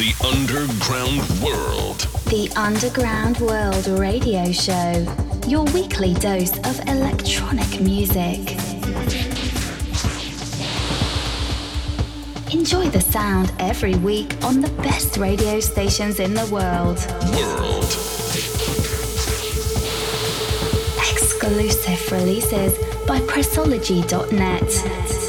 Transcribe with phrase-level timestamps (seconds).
[0.00, 1.98] The Underground World.
[2.30, 5.06] The Underground World Radio Show.
[5.46, 8.56] Your weekly dose of electronic music.
[12.50, 16.96] Enjoy the sound every week on the best radio stations in the world.
[17.36, 17.84] World.
[21.12, 22.72] Exclusive releases
[23.06, 25.19] by Pressology.net.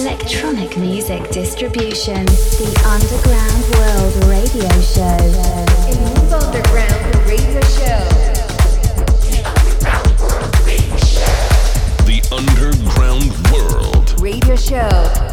[0.00, 2.24] Electronic music distribution.
[2.24, 5.02] The Underground World Radio Show.
[5.90, 8.00] El Underground Radio Show.
[12.06, 14.18] The Underground World.
[14.22, 15.29] Radio Show.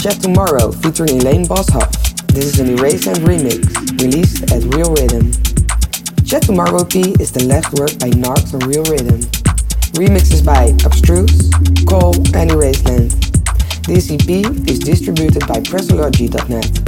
[0.00, 1.66] Chat Tomorrow featuring Elaine Boss.
[2.28, 3.68] This is an Erased remix,
[4.00, 5.30] released at Real Rhythm.
[6.24, 9.20] Chat Tomorrow P is the last work by Narx on Real Rhythm.
[10.00, 11.50] Remixes by Abstruse,
[11.84, 13.10] Cole, and Eraseland.
[13.84, 14.26] This EP
[14.66, 16.79] is distributed by Pressology.net.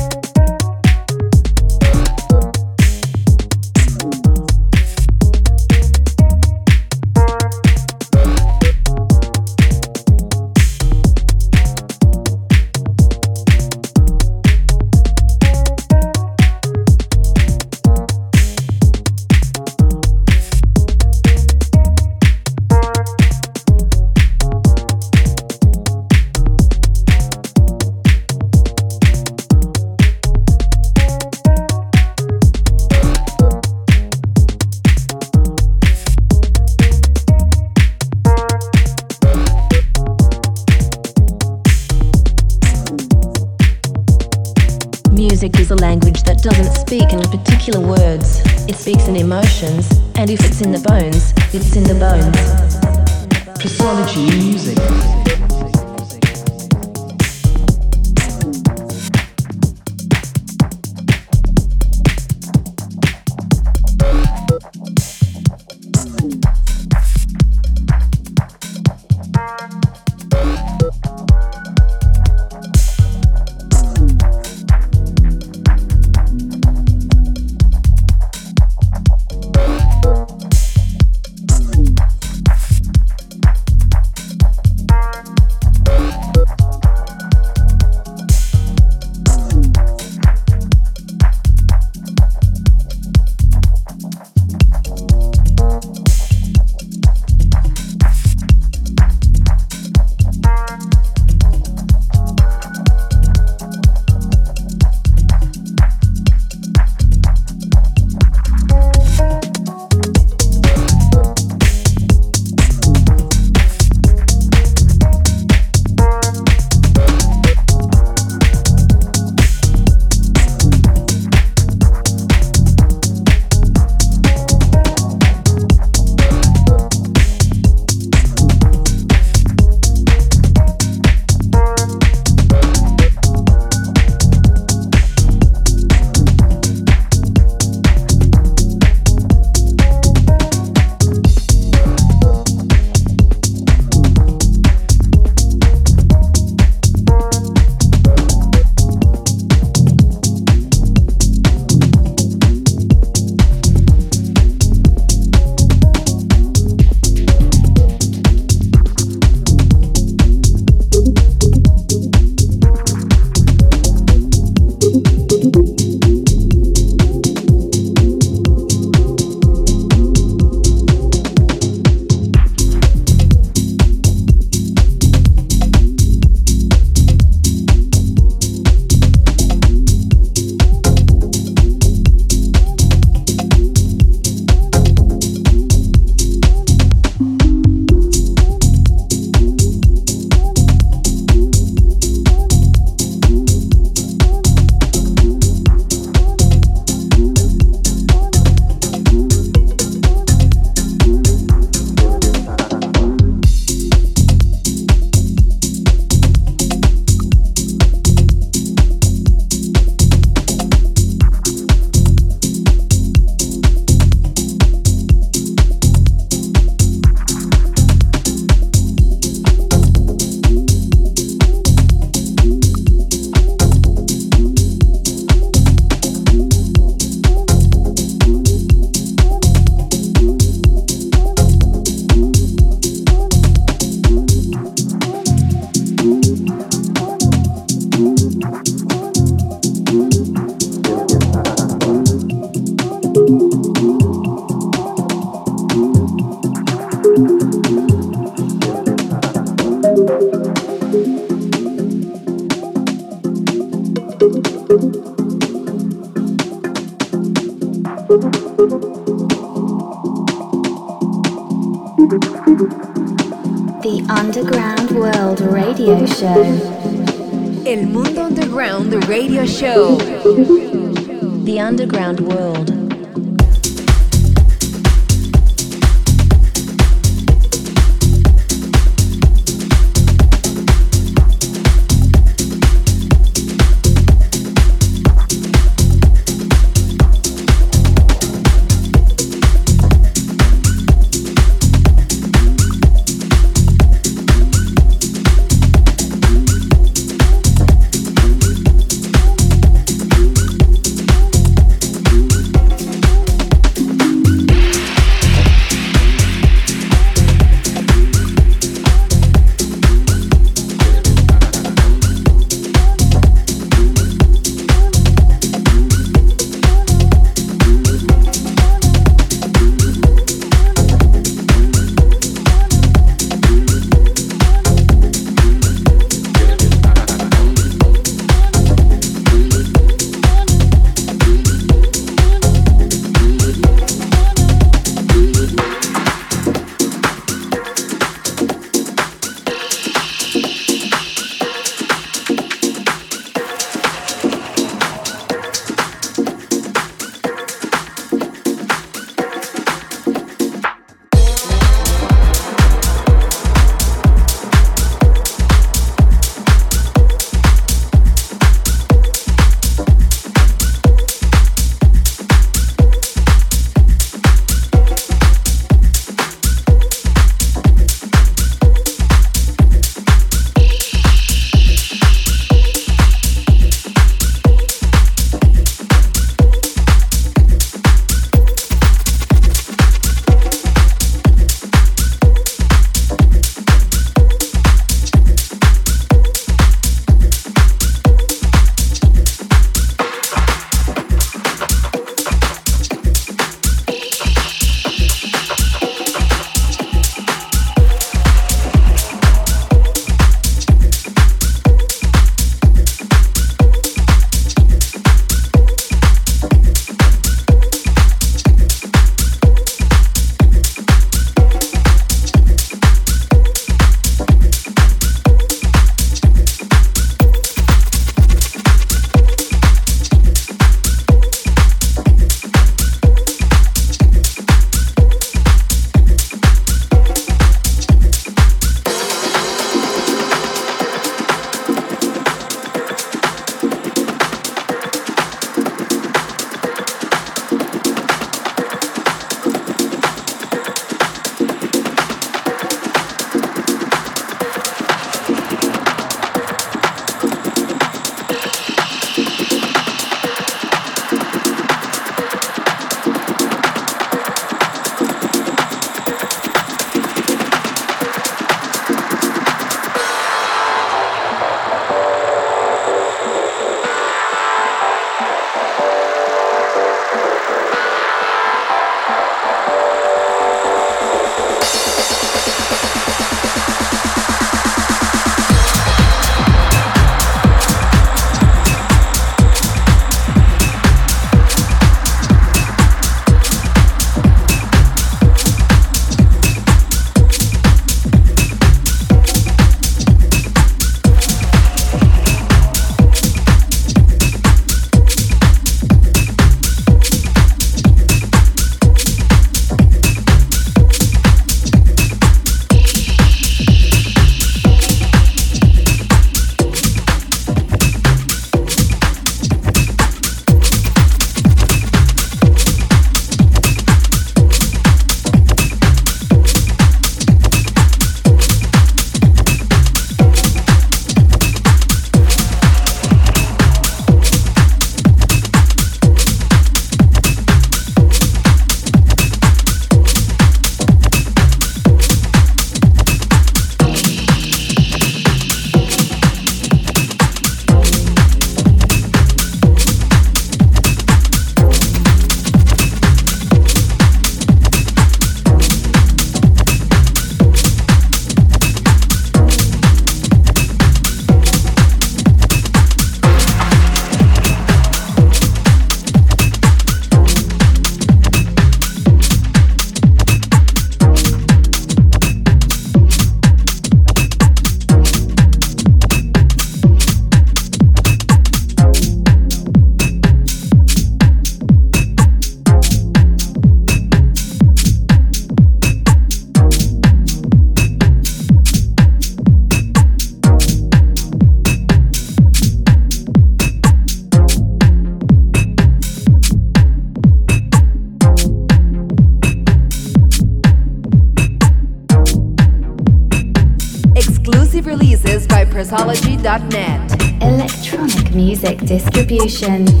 [599.61, 600.00] Nation.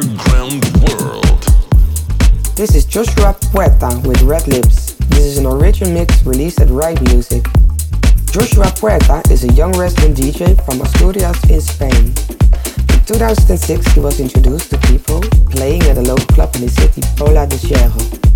[0.00, 0.34] Distribution.
[2.94, 4.94] Joshua Puerta with Red Lips.
[5.10, 7.44] This is an original mix released at Ride Music.
[8.26, 12.06] Joshua Puerta is a young resident DJ from Asturias in Spain.
[12.06, 17.02] In 2006, he was introduced to people playing at a local club in the city
[17.16, 18.33] Pola de Siero.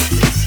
[0.00, 0.43] Yes.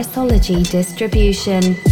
[0.00, 1.89] Pressology Distribution.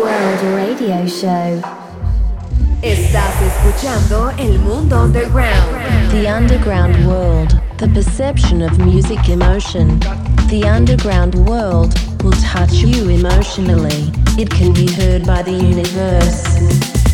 [0.00, 1.60] World Radio Show.
[2.80, 6.10] Estás escuchando El Mundo Underground.
[6.10, 10.00] The Underground World, the perception of music emotion.
[10.48, 14.10] The Underground World will touch you emotionally.
[14.38, 17.09] It can be heard by the universe.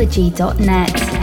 [0.00, 1.19] Pressology.net.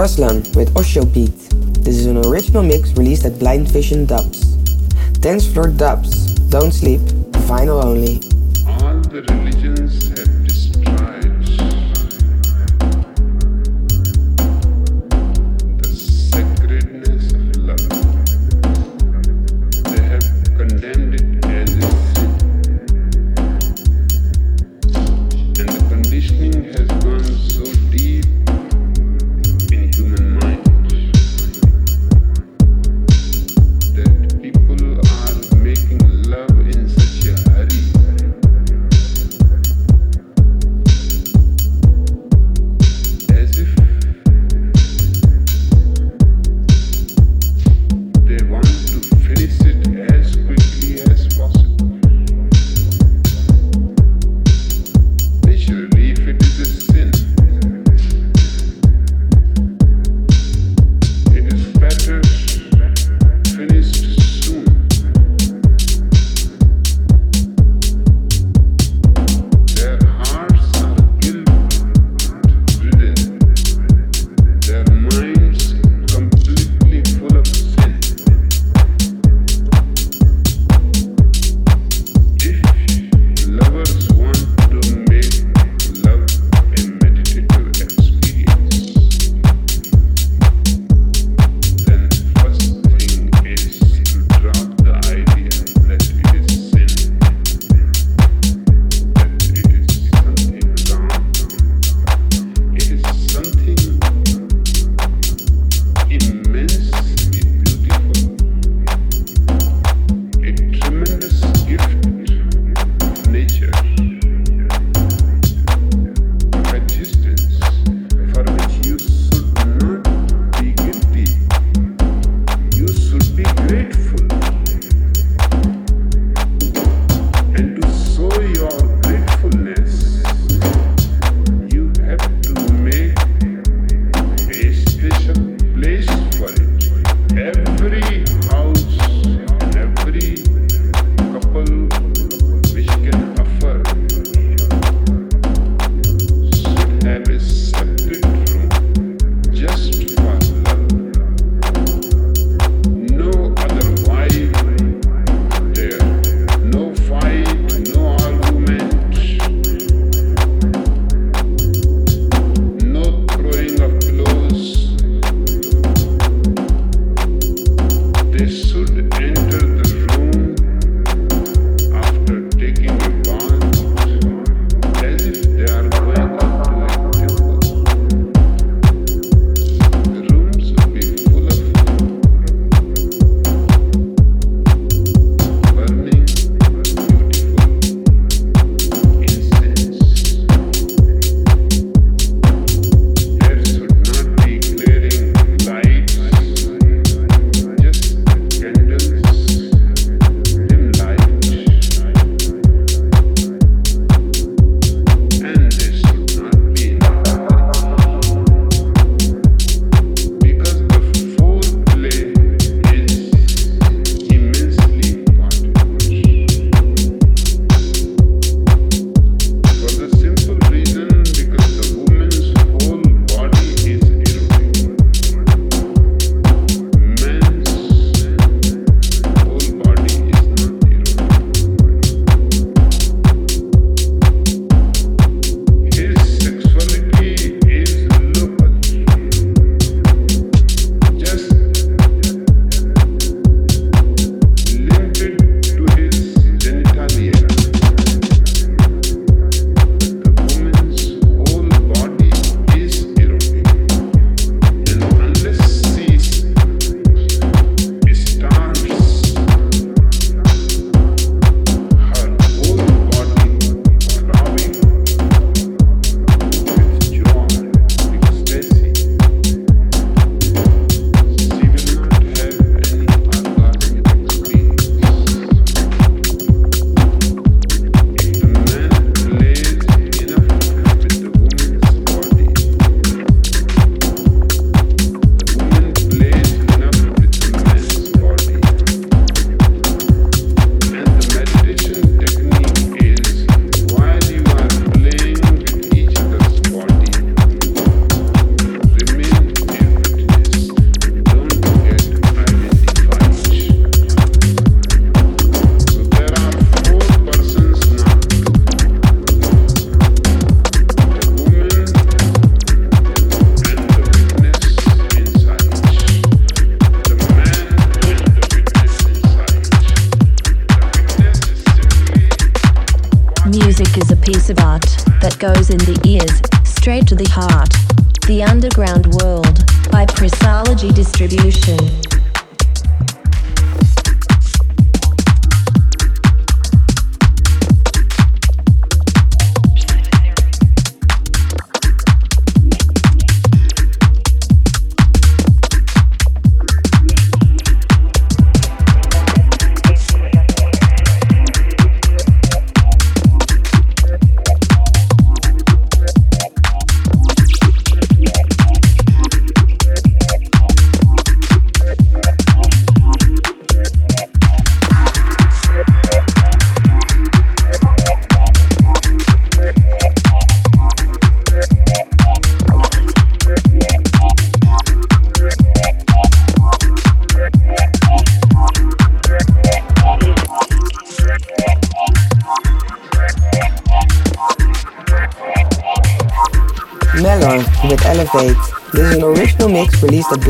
[0.00, 1.36] Ruslan with Oshobeat.
[1.84, 4.56] This is an original mix released at Blind Vision Dubs.
[5.20, 7.02] Dance floor dubs, don't sleep,
[7.44, 8.18] vinyl only.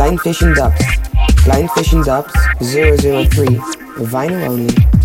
[0.00, 0.80] Blind Vision Dubs.
[1.44, 2.32] Blind Vision Dubs
[2.62, 3.60] 003.
[4.08, 4.99] Vinyl only.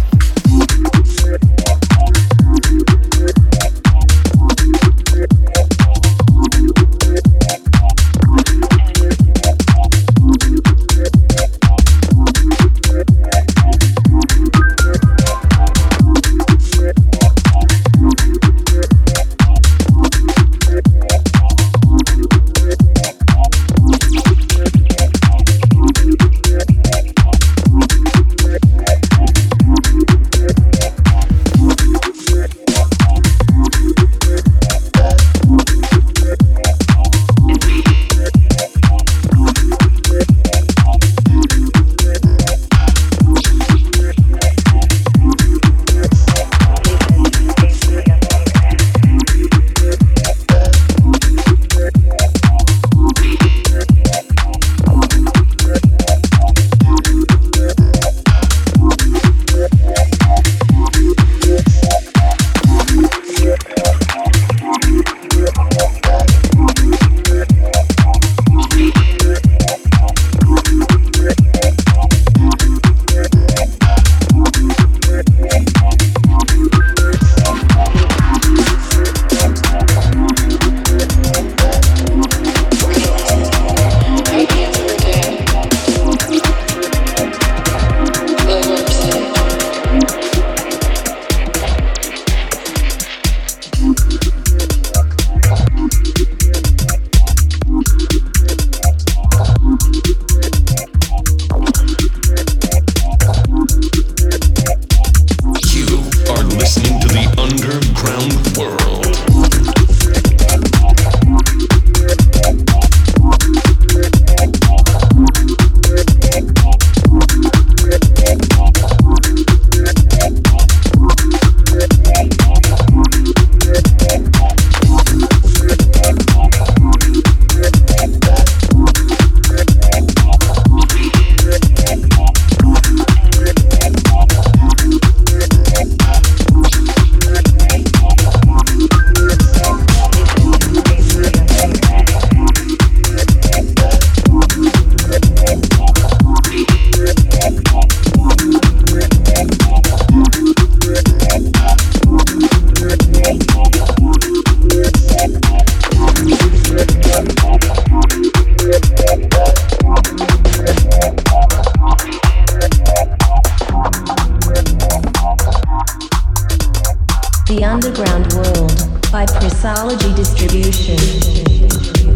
[167.48, 172.15] The Underground World by Pressology Distribution.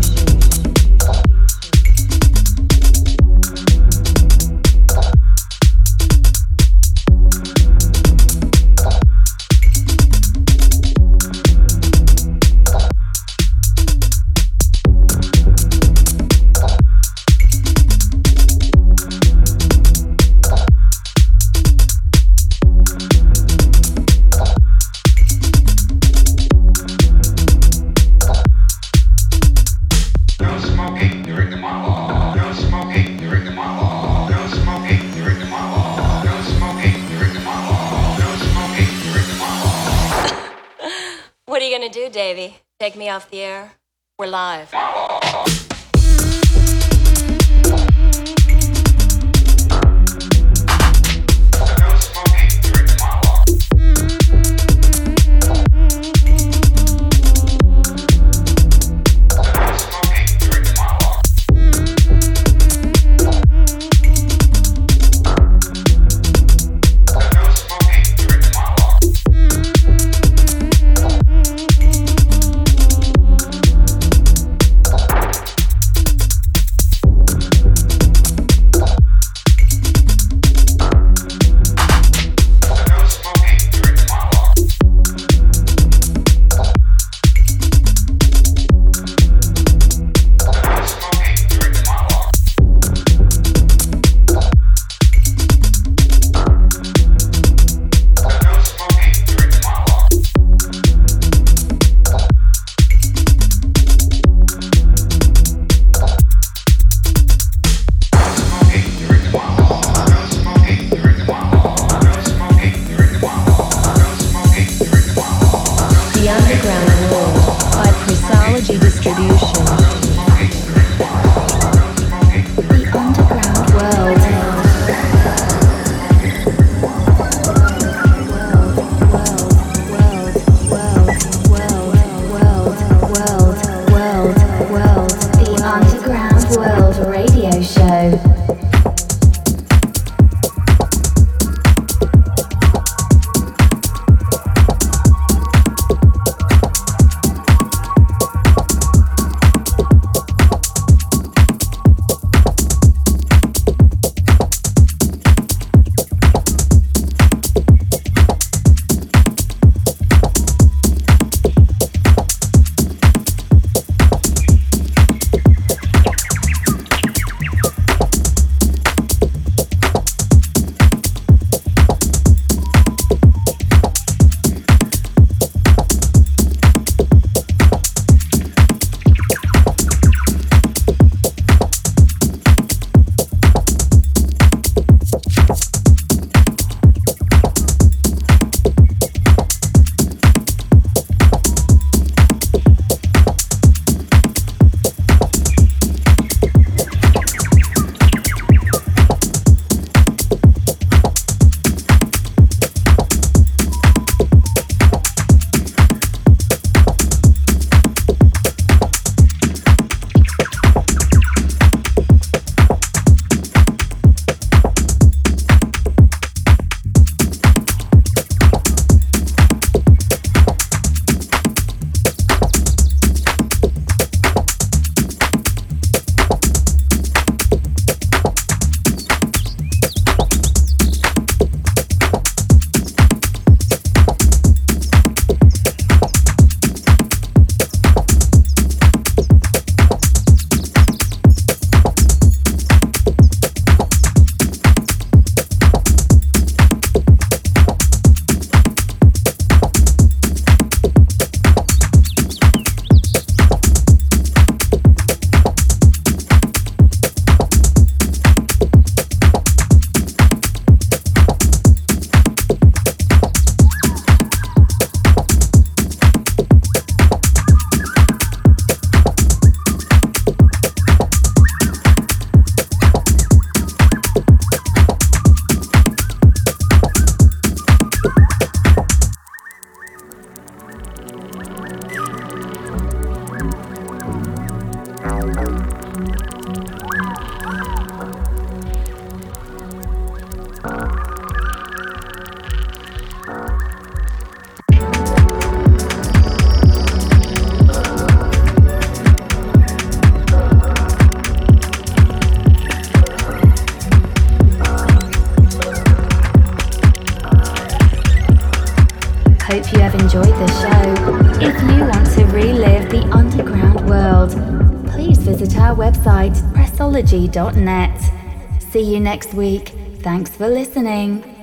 [319.10, 319.70] Next week.
[320.04, 321.39] Thanks for listening.